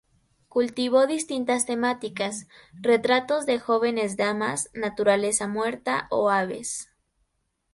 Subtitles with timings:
[0.47, 6.89] Cultivó distintas temáticas: retratos de jóvenes damas, naturaleza muerta o aves.